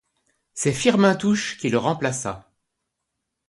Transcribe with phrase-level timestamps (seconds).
[0.55, 2.49] C'est Firmin Touche qui le remplaça.